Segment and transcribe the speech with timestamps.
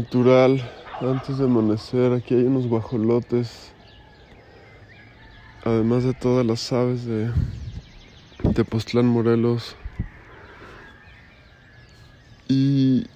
[0.00, 0.62] natural
[1.02, 2.12] antes de amanecer.
[2.12, 3.72] Aquí hay unos guajolotes.
[5.62, 7.30] Además de todas las aves de
[8.54, 9.76] Tepoztlán, Morelos.
[12.48, 13.06] Y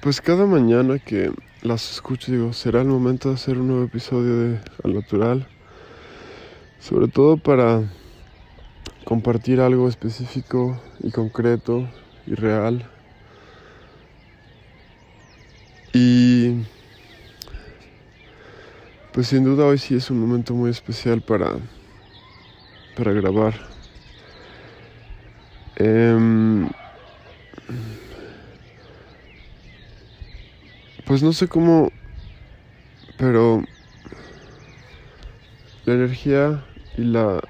[0.00, 4.36] pues cada mañana que las escucho digo, será el momento de hacer un nuevo episodio
[4.36, 5.46] de Al Natural.
[6.80, 7.84] Sobre todo para
[9.04, 11.88] compartir algo específico y concreto
[12.26, 12.90] y real.
[15.98, 16.62] Y
[19.14, 21.52] pues sin duda hoy sí es un momento muy especial para,
[22.94, 23.54] para grabar.
[25.76, 26.68] Em,
[31.06, 31.90] pues no sé cómo,
[33.16, 33.64] pero
[35.86, 36.62] la energía
[36.98, 37.40] y la,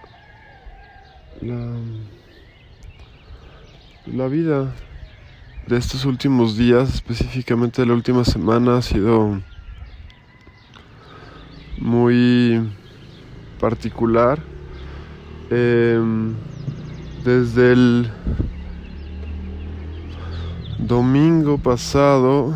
[1.41, 1.81] la,
[4.07, 4.73] la vida
[5.67, 9.41] de estos últimos días, específicamente de la última semana, ha sido
[11.79, 12.71] muy
[13.59, 14.39] particular.
[15.51, 16.35] Em,
[17.25, 18.11] desde el
[20.79, 22.55] domingo pasado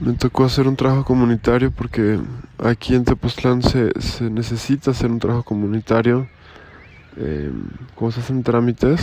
[0.00, 2.18] me tocó hacer un trabajo comunitario porque
[2.58, 6.28] aquí en Tepoztlán se, se necesita hacer un trabajo comunitario.
[7.16, 7.52] Eh,
[7.94, 9.00] ¿Cómo se hacen trámites?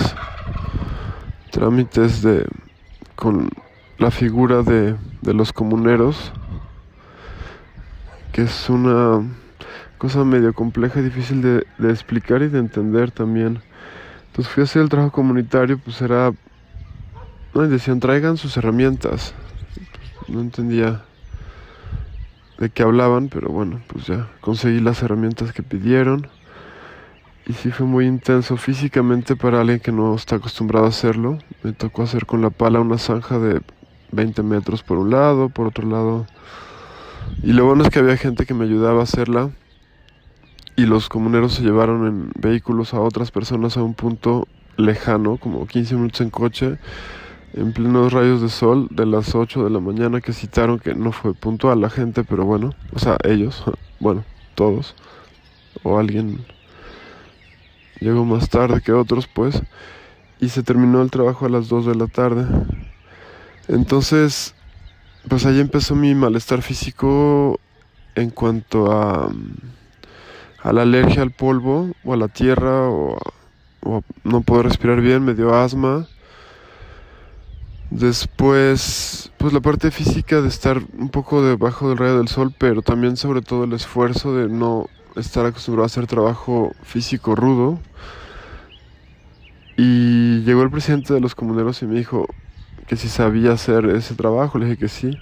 [1.51, 2.45] Trámites de
[3.21, 3.49] con
[3.99, 6.31] la figura de, de los comuneros,
[8.31, 9.21] que es una
[9.99, 13.61] cosa medio compleja y difícil de, explicar y de entender también.
[14.25, 16.33] Entonces fui a hacer el trabajo comunitario, pues era...
[17.53, 19.35] No, decían, traigan sus herramientas.
[20.27, 21.03] No entendía
[22.57, 26.25] de qué hablaban, pero bueno, pues ya conseguí las herramientas que pidieron.
[27.51, 31.37] Y sí fue muy intenso físicamente para alguien que no está acostumbrado a hacerlo.
[31.63, 33.59] Me tocó hacer con la pala una zanja de
[34.13, 36.27] 20 metros por un lado, por otro lado.
[37.43, 39.49] Y lo bueno es que había gente que me ayudaba a hacerla
[40.77, 44.47] y los comuneros se llevaron en vehículos a otras personas a un punto
[44.77, 46.77] lejano, como 15 minutos en coche,
[47.51, 51.11] en plenos rayos de sol de las 8 de la mañana que citaron que no
[51.11, 53.65] fue puntual la gente, pero bueno, o sea, ellos,
[53.99, 54.23] bueno,
[54.55, 54.95] todos,
[55.83, 56.45] o alguien
[58.01, 59.61] llegó más tarde que otros, pues,
[60.41, 62.45] y se terminó el trabajo a las 2 de la tarde.
[63.69, 64.53] Entonces,
[65.29, 67.59] pues ahí empezó mi malestar físico
[68.15, 69.31] en cuanto a
[70.63, 73.17] a la alergia al polvo o a la tierra o,
[74.23, 76.07] no puedo respirar bien, me dio asma.
[77.89, 82.83] Después, pues la parte física de estar un poco debajo del rayo del sol, pero
[82.83, 87.79] también sobre todo el esfuerzo de no estar acostumbrado a hacer trabajo físico rudo.
[89.77, 92.27] Y llegó el presidente de los comuneros y me dijo
[92.87, 95.17] que si sabía hacer ese trabajo, le dije que sí.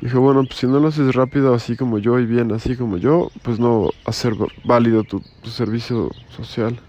[0.00, 2.96] Dije, bueno, pues si no lo haces rápido, así como yo, y bien, así como
[2.96, 6.80] yo, pues no hacer válido tu, servicio social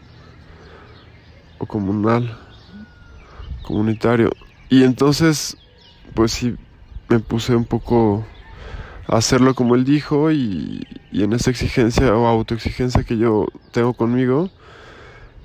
[1.58, 2.38] o comunal,
[3.64, 4.30] comunitario.
[4.70, 5.58] Y entonces,
[6.14, 6.56] pues sí,
[7.10, 8.26] me puse un poco
[9.08, 14.50] hacerlo como él dijo y, en esa exigencia o autoexigencia que yo tengo conmigo.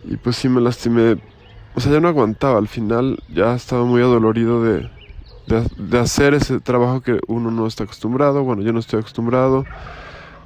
[0.05, 1.17] Y pues sí me lastimé,
[1.75, 4.89] o sea, ya no aguantaba, al final ya estaba muy adolorido de
[5.47, 9.65] de, hacer ese trabajo que uno no está acostumbrado, bueno, yo no estoy acostumbrado,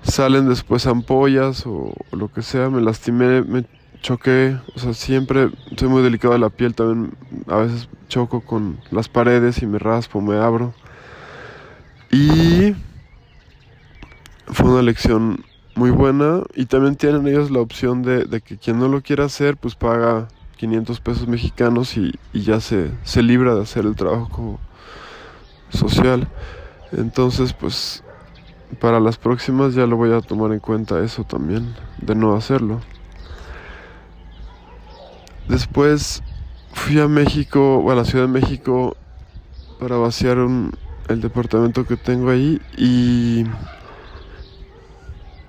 [0.03, 3.65] salen después ampollas o, lo que sea, me lastimé, me
[4.03, 7.15] choqué, o sea, siempre soy muy delicado de la piel, también
[7.49, 10.75] a veces choco con las paredes y me raspo, me abro.
[12.11, 12.75] Y
[14.53, 15.45] fue una lección
[15.75, 19.25] muy buena y también tienen ellos la opción de, de que quien no lo quiera
[19.25, 23.97] hacer, pues paga 500 pesos mexicanos y, y ya se, se libra de hacer el
[23.97, 24.59] trabajo
[25.71, 26.29] social.
[26.93, 28.03] Entonces, pues
[28.79, 32.81] para las próximas ya lo voy a tomar en cuenta eso también, de no hacerlo.
[35.49, 36.23] Después
[36.73, 38.97] fui a México, a la Ciudad de México,
[39.81, 40.73] para vaciar un,
[41.09, 43.45] el departamento que tengo ahí y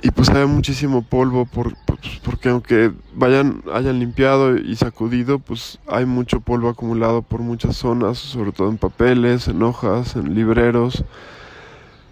[0.03, 1.75] y pues había muchísimo polvo por,
[2.23, 8.17] porque aunque vayan hayan limpiado y sacudido pues hay mucho polvo acumulado por muchas zonas
[8.17, 11.03] sobre todo en papeles en hojas en libreros.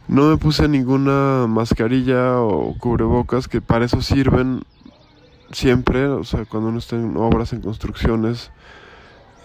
[0.07, 4.61] No me puse ninguna mascarilla o cubrebocas que para eso sirven
[5.51, 8.51] siempre o sea cuando uno está en obras en construcciones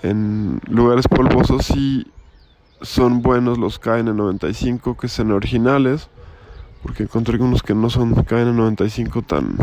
[0.03, 2.07] en lugares polvosos sí
[2.83, 6.11] son buenos los KN95 que son originales
[6.85, 9.57] porque encontré unos que no son KN95 tan,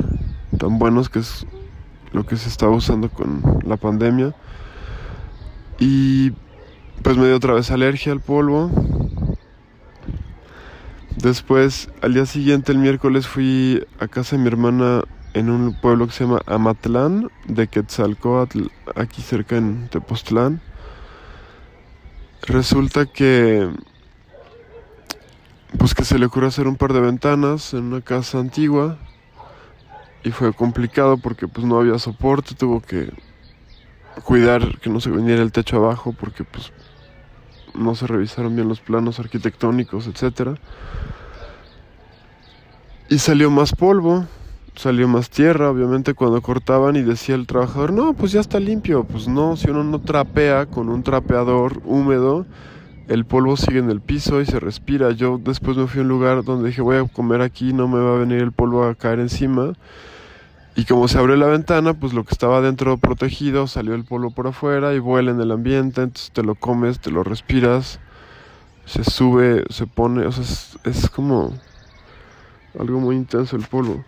[0.58, 1.46] tan buenos, que es
[2.12, 4.36] lo que se estaba usando con la pandemia.
[5.80, 6.32] Y
[7.04, 8.72] pues me dio otra vez alergia al polvo.
[11.16, 15.04] Después, al día siguiente, el miércoles, fui a casa de mi hermana
[15.36, 18.64] en un pueblo que se llama Amatlán, de Quetzalcoatl,
[18.96, 20.60] aquí cerca en Tepoztlán.
[22.48, 23.70] Resulta que
[25.78, 28.98] pues que se le ocurrió hacer un par de ventanas en una casa antigua
[30.24, 33.12] y fue complicado porque pues no había soporte, tuvo que
[34.24, 36.72] cuidar que no se viniera el techo abajo porque pues
[37.74, 40.56] no se revisaron bien los planos arquitectónicos, etcétera.
[43.10, 44.26] Y salió más polvo,
[44.76, 49.04] salió más tierra, obviamente cuando cortaban y decía el trabajador, "No, pues ya está limpio."
[49.06, 52.46] Pues no, si uno no trapea con un trapeador húmedo,
[53.12, 55.12] el polvo sigue en el piso y se respira.
[55.12, 58.00] Yo después me fui a un lugar donde dije, voy a comer aquí, no me
[58.00, 59.74] va a venir el polvo a caer encima.
[60.78, 64.31] Y como se abrió la ventana, pues lo que estaba dentro protegido, salió el polvo
[64.31, 68.00] por afuera y vuela en el ambiente, entonces te lo comes, te lo respiras,
[68.86, 70.46] se sube, se pone, o sea,
[70.86, 71.54] es, como
[72.80, 74.06] algo muy intenso el polvo.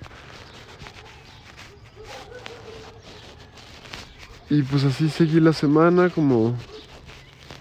[4.50, 6.56] Y pues así seguí la semana como...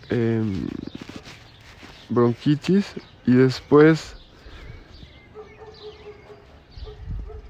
[0.09, 0.45] Eh,
[2.13, 2.95] bronquitis
[3.27, 4.17] y después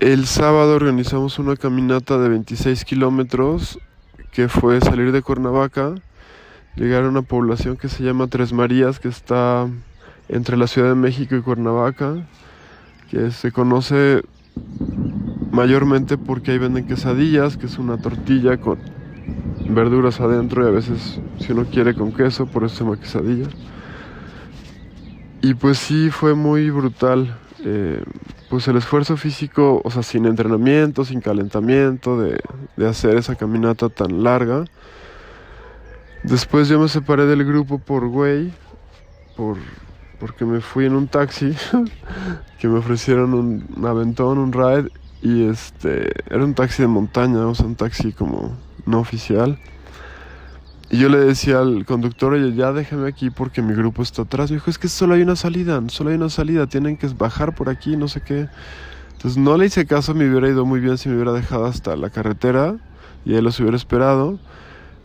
[0.01, 3.79] el sábado organizamos una caminata de 26 kilómetros
[4.33, 5.95] que fue salir de Cuernavaca,
[6.75, 9.69] llegar a una población que se llama Tres Marías, que está
[10.29, 12.27] entre la Ciudad de México y Cuernavaca,
[13.11, 14.23] que se conoce
[15.53, 18.79] mayormente porque ahí venden quesadillas, que es una tortilla con
[19.69, 23.49] verduras adentro y a veces si uno quiere con queso, por eso se llama quesadilla.
[25.43, 27.37] Y pues sí, fue muy brutal.
[27.65, 28.03] Eh,
[28.49, 32.41] pues el esfuerzo físico, o sea, sin entrenamiento, sin calentamiento, de,
[32.77, 34.65] de hacer esa caminata tan larga.
[36.23, 38.53] Después yo me separé del grupo por güey,
[39.37, 39.57] por,
[40.21, 41.57] porque me fui en un taxi,
[42.61, 44.91] que me ofrecieron un, un, aventón, un ride,
[45.23, 48.57] y este, era un taxi de montaña, o sea, un taxi como
[48.87, 49.59] no oficial.
[50.93, 54.51] Y yo le decía al conductor, oye, ya déjame aquí porque mi grupo está atrás.
[54.51, 57.55] Me dijo, es que solo hay una salida, solo hay una salida, tienen que bajar
[57.55, 58.47] por aquí, no sé qué.
[59.13, 61.97] Entonces no le hice caso, me hubiera ido muy bien si me hubiera dejado hasta
[61.97, 62.77] la carretera
[63.25, 64.39] y él los hubiera esperado.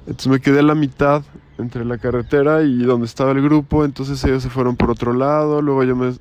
[0.02, 1.24] Entonces me quedé a la mitad
[1.58, 5.62] entre la carretera y donde estaba el grupo, entonces ellos se fueron por otro lado,
[5.62, 6.14] luego yo me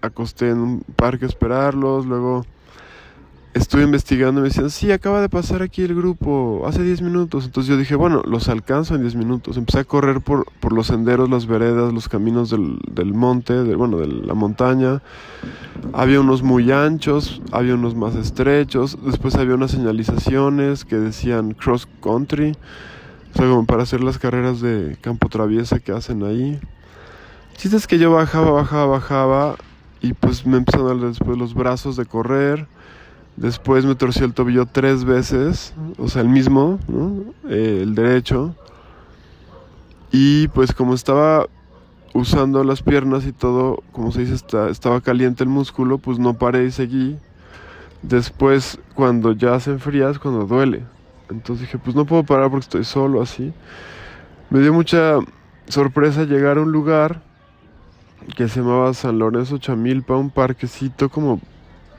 [0.00, 2.44] acosté en un parque a esperarlos, luego
[3.54, 7.44] estuve investigando y me decían, sí, acaba de pasar aquí el grupo hace 10 minutos.
[7.44, 9.56] Entonces yo dije, bueno, los alcanzo en 10 minutos.
[9.56, 13.74] Empecé a correr por, por los senderos, las veredas, los caminos del, del monte, de,
[13.74, 15.02] bueno, de la montaña.
[15.92, 18.98] Había unos muy anchos, había unos más estrechos.
[19.04, 22.56] Después había unas señalizaciones que decían cross country.
[23.34, 26.58] O sea, como para hacer las carreras de campo traviesa que hacen ahí.
[27.56, 29.56] Chiste es que yo bajaba, bajaba, bajaba.
[30.00, 32.66] Y pues me empezaron a dar después los brazos de correr
[33.36, 36.78] Después me torcí el tobillo tres veces, o sea, el mismo,
[37.48, 38.54] eh, el derecho.
[40.10, 41.46] Y pues como estaba
[42.12, 46.66] usando las piernas y todo, como se dice, estaba caliente el músculo, pues no paré
[46.66, 47.16] y seguí.
[48.02, 50.82] Después, cuando ya se enfría, es cuando duele.
[51.30, 53.52] Entonces dije, pues no puedo parar porque estoy solo así.
[54.50, 55.18] Me dio mucha
[55.68, 57.22] sorpresa llegar a un lugar
[58.36, 61.40] que se llamaba San Lorenzo Chamilpa, un parquecito como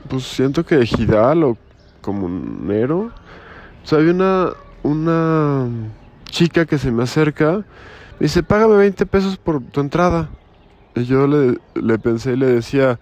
[0.08, 1.56] pues siento que ejidal o
[2.00, 3.10] comunero.
[3.82, 4.50] O sea, había una,
[4.82, 5.68] una
[6.26, 7.64] chica que se me acerca,
[8.18, 10.28] me dice, págame 20 pesos por tu entrada.
[10.94, 12.98] Y yo le, le pensé y le decía,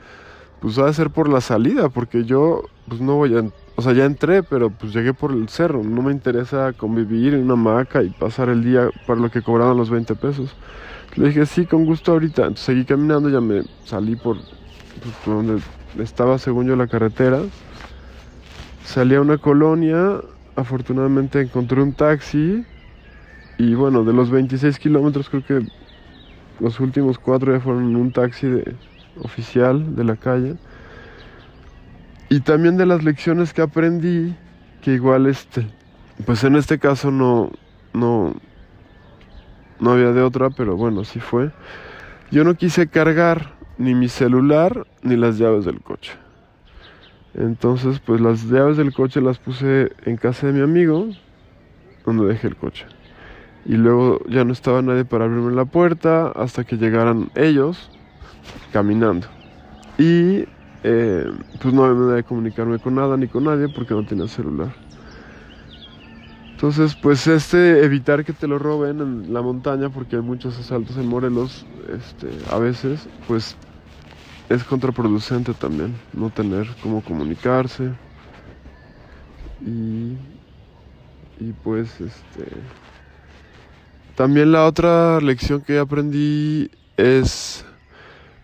[0.61, 3.45] pues va a ser por la salida, porque yo pues no voy a...
[3.75, 5.83] O sea, ya entré, pero pues llegué por el cerro.
[5.83, 9.77] No me interesa convivir en una hamaca y pasar el día para lo que cobraban
[9.77, 10.55] los 20 pesos.
[11.17, 12.43] Le dije, sí, con gusto ahorita.
[12.43, 15.63] Entonces seguí caminando, ya me salí por, pues, por donde
[15.99, 17.41] estaba según yo la carretera.
[18.85, 20.21] Salí a una colonia,
[20.57, 22.65] afortunadamente encontré un taxi
[23.59, 25.67] y bueno, de los 26 kilómetros creo que
[26.61, 28.75] los últimos cuatro ya fueron en un taxi de,
[29.21, 30.57] oficial de la calle.
[32.29, 34.35] Y también de las lecciones que aprendí,
[34.81, 35.67] que igual este,
[36.25, 37.51] pues en este caso no,
[37.93, 38.35] no,
[39.81, 41.51] no había de otra, pero bueno, sí fue.
[42.31, 46.13] Yo no quise cargar ni mi celular ni las llaves del coche.
[47.35, 51.09] Entonces, pues las llaves del coche las puse en casa de mi amigo,
[52.07, 52.87] donde dejé el coche.
[53.65, 57.91] Y luego ya no estaba nadie para abrirme la puerta hasta que llegaran ellos
[58.73, 59.27] caminando.
[59.99, 60.45] Y
[60.85, 61.27] eh,
[61.61, 64.73] pues no había manera de comunicarme con nada ni con nadie porque no tenía celular.
[66.53, 70.97] Entonces, pues este, evitar que te lo roben en la montaña, porque hay muchos asaltos
[70.97, 73.57] en Morelos, este, a veces, pues
[74.49, 77.91] es contraproducente también no tener cómo comunicarse.
[79.61, 80.17] Y,
[81.41, 82.47] y pues este...
[84.15, 87.65] También la otra lección que aprendí es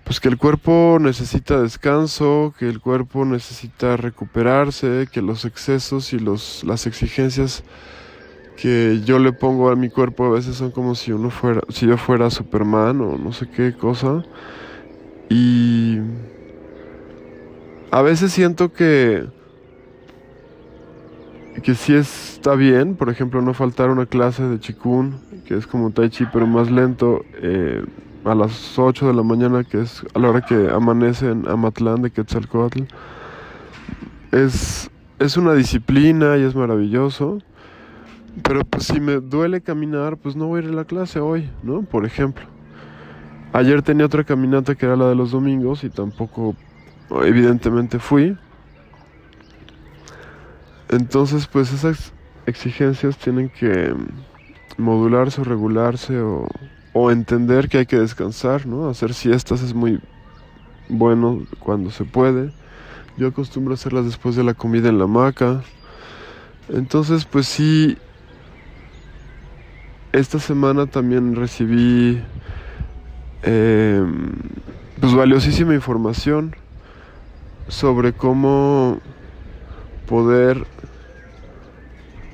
[0.09, 6.19] pues que el cuerpo necesita descanso, que el cuerpo necesita recuperarse, que los excesos y
[6.19, 7.63] los, las exigencias
[8.57, 11.87] que yo le pongo a mi cuerpo a veces son como si uno fuera, si
[11.87, 14.25] yo fuera Superman o no sé qué cosa.
[15.29, 15.99] Y
[17.91, 19.27] a veces siento que
[21.63, 25.91] que sí está bien, por ejemplo, no faltar una clase de chikun, que es como
[25.91, 27.25] tai chi pero más lento.
[27.43, 27.85] Eh,
[28.25, 32.03] a las 8 de la mañana, que es a la hora que amanece en Amatlán
[32.03, 32.83] de Quetzalcoatl.
[34.33, 37.39] Es, es una disciplina y es maravilloso.
[38.43, 41.49] Pero pues si me duele caminar, pues no voy a ir a la clase hoy,
[41.63, 41.83] ¿no?
[41.83, 42.45] Por ejemplo.
[43.53, 46.55] Ayer tenía otra caminata que era la de los domingos y tampoco,
[47.23, 48.37] evidentemente, fui.
[50.89, 52.13] Entonces, pues esas
[52.47, 53.95] exigencias tienen que
[54.77, 56.47] modularse o regularse o
[56.93, 58.89] o entender que hay que descansar, ¿no?
[58.89, 60.01] Hacer siestas es muy
[60.89, 62.53] bueno cuando se puede.
[63.17, 65.63] Yo acostumbro a hacerlas después de la comida en la hamaca.
[66.69, 67.97] Entonces, pues sí,
[70.13, 72.23] esta semana también recibí
[73.43, 74.05] eh,
[75.01, 76.55] pues valiosísima información
[77.69, 78.99] sobre cómo
[80.07, 80.67] poder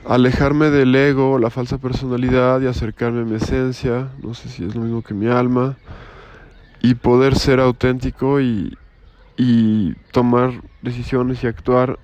[0.06, 4.74] alejarme del ego, la falsa personalidad y acercarme a mi esencia, no sé si es
[4.74, 5.76] lo mismo que mi alma,
[6.80, 8.76] y poder ser auténtico y,
[9.36, 11.98] y tomar decisiones y actuar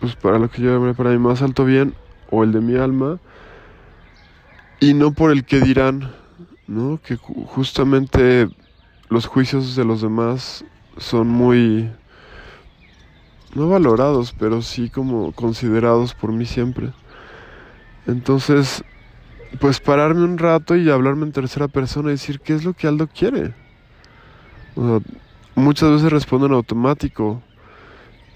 [0.00, 1.94] pues para lo que yo para mi más alto bien
[2.30, 3.18] o el de mi alma
[4.80, 6.10] y no por el que dirán,
[6.66, 7.00] ¿no?
[7.02, 8.48] Que justamente
[9.08, 10.64] los juicios de los demás
[10.96, 11.90] son muy
[13.54, 16.92] no valorados, pero sí como considerados por mí siempre.
[18.06, 18.82] Entonces,
[19.60, 22.86] pues pararme un rato y hablarme en tercera persona y decir qué es lo que
[22.86, 23.52] Aldo quiere.
[25.54, 27.42] muchas veces respondo en automático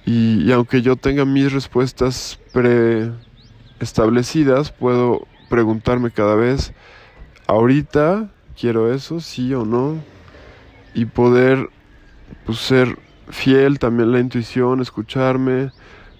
[0.05, 6.75] y aunque yo tenga mis respuestas preestablecidas, puedo preguntarme cada vez,
[7.47, 10.05] ahorita quiero eso, sí o no,
[10.95, 11.71] y poder
[12.45, 12.99] pues, ser
[13.29, 15.73] fiel también la intuición, escucharme,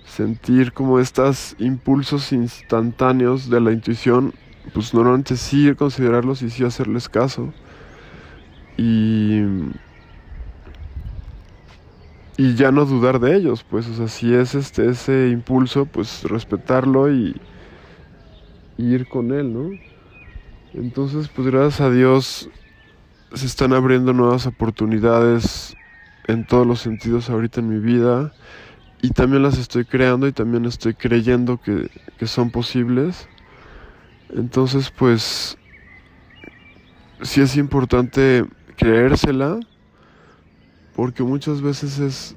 [0.05, 4.35] sentir como estos impulsos instantáneos de la intuición,
[4.73, 7.53] pues normalmente sí considerarlos y sí hacerles caso.
[8.77, 9.41] Y,
[12.37, 16.23] y ya no dudar de ellos, pues, o sea, si es este, ese impulso, pues
[16.25, 17.41] respetarlo y,
[18.77, 19.71] y ir con él, ¿no?
[20.77, 22.51] Entonces, pues gracias a Dios
[23.33, 25.75] se están abriendo nuevas oportunidades
[26.27, 28.35] en todos los sentidos ahorita en mi vida
[29.01, 31.89] y también las estoy creando y también estoy creyendo que,
[32.27, 33.27] son posibles.
[34.29, 35.57] Entonces pues
[37.23, 38.45] sí es importante
[38.77, 39.59] creérsela
[40.95, 42.37] porque muchas veces es,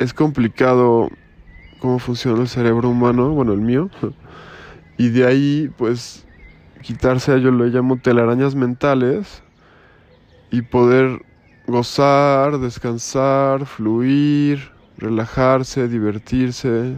[0.00, 1.10] es complicado
[1.78, 3.88] cómo funciona el cerebro humano, bueno el mío,
[4.98, 6.26] y de ahí pues
[6.82, 9.42] quitarse, yo lo llamo telarañas mentales
[10.50, 11.24] y poder
[11.66, 16.96] gozar, descansar, fluir, relajarse, divertirse.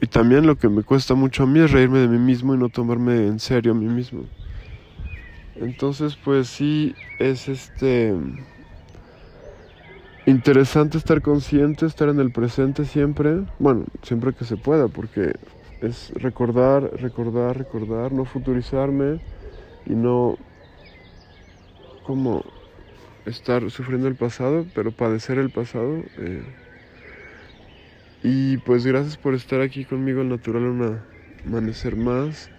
[0.00, 2.58] Y también lo que me cuesta mucho a mí es reírme de mí mismo y
[2.58, 4.24] no tomarme en serio a mí mismo.
[5.56, 8.14] Entonces, pues sí, es este
[10.26, 15.32] interesante estar consciente, estar en el presente siempre, bueno, siempre que se pueda, porque
[15.80, 19.20] es recordar, recordar, recordar, no futurizarme
[19.86, 20.36] y no
[22.04, 22.44] como
[23.26, 26.02] estar sufriendo el pasado, pero padecer el pasado.
[26.18, 26.42] Eh.
[28.22, 31.00] Y pues gracias por estar aquí conmigo al natural un
[31.46, 32.50] amanecer más,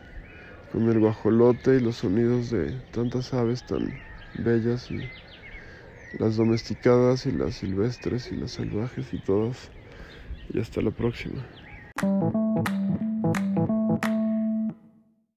[0.72, 4.00] con el guajolote y los sonidos de tantas aves tan
[4.38, 4.90] bellas
[6.18, 9.70] las domesticadas y las silvestres y las salvajes y todas.
[10.52, 11.46] Y hasta la próxima.